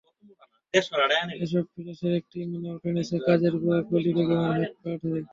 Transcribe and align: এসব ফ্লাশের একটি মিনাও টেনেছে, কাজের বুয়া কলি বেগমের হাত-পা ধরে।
এসব 0.73 1.63
ফ্লাশের 1.73 2.13
একটি 2.19 2.37
মিনাও 2.51 2.77
টেনেছে, 2.83 3.15
কাজের 3.27 3.53
বুয়া 3.61 3.79
কলি 3.89 4.11
বেগমের 4.15 4.51
হাত-পা 4.53 4.91
ধরে। 5.01 5.21